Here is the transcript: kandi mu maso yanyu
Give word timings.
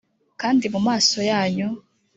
kandi 0.41 0.65
mu 0.73 0.79
maso 0.87 1.17
yanyu 1.31 1.67